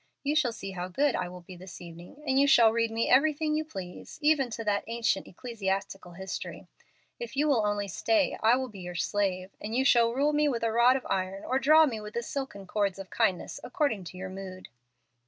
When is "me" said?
2.89-3.07, 10.33-10.47, 11.85-12.01